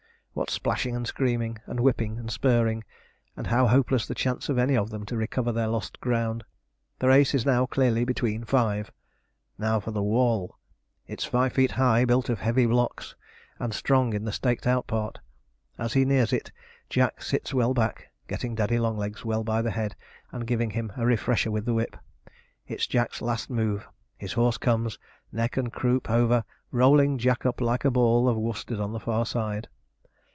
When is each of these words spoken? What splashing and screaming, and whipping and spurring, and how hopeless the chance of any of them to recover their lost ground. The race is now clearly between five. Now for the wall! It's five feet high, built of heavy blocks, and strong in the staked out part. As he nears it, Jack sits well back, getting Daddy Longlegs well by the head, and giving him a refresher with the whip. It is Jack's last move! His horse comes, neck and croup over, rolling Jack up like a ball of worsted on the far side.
What 0.33 0.49
splashing 0.49 0.95
and 0.95 1.05
screaming, 1.05 1.57
and 1.65 1.81
whipping 1.81 2.17
and 2.17 2.31
spurring, 2.31 2.85
and 3.35 3.47
how 3.47 3.67
hopeless 3.67 4.07
the 4.07 4.15
chance 4.15 4.47
of 4.47 4.57
any 4.57 4.77
of 4.77 4.89
them 4.89 5.05
to 5.07 5.17
recover 5.17 5.51
their 5.51 5.67
lost 5.67 5.99
ground. 5.99 6.45
The 6.99 7.09
race 7.09 7.35
is 7.35 7.45
now 7.45 7.65
clearly 7.65 8.05
between 8.05 8.45
five. 8.45 8.93
Now 9.57 9.81
for 9.81 9.91
the 9.91 10.01
wall! 10.01 10.55
It's 11.05 11.25
five 11.25 11.51
feet 11.51 11.71
high, 11.71 12.05
built 12.05 12.29
of 12.29 12.39
heavy 12.39 12.65
blocks, 12.65 13.13
and 13.59 13.73
strong 13.73 14.13
in 14.13 14.23
the 14.23 14.31
staked 14.31 14.65
out 14.65 14.87
part. 14.87 15.19
As 15.77 15.91
he 15.91 16.05
nears 16.05 16.31
it, 16.31 16.49
Jack 16.89 17.21
sits 17.21 17.53
well 17.53 17.73
back, 17.73 18.07
getting 18.29 18.55
Daddy 18.55 18.79
Longlegs 18.79 19.25
well 19.25 19.43
by 19.43 19.61
the 19.61 19.71
head, 19.71 19.97
and 20.31 20.47
giving 20.47 20.69
him 20.71 20.93
a 20.95 21.05
refresher 21.05 21.51
with 21.51 21.65
the 21.65 21.73
whip. 21.73 21.97
It 22.69 22.79
is 22.79 22.87
Jack's 22.87 23.21
last 23.21 23.49
move! 23.49 23.85
His 24.17 24.31
horse 24.31 24.57
comes, 24.57 24.97
neck 25.33 25.57
and 25.57 25.73
croup 25.73 26.09
over, 26.09 26.45
rolling 26.71 27.17
Jack 27.17 27.45
up 27.45 27.59
like 27.59 27.83
a 27.83 27.91
ball 27.91 28.29
of 28.29 28.37
worsted 28.37 28.79
on 28.79 28.93
the 28.93 28.99
far 29.01 29.25
side. 29.25 29.67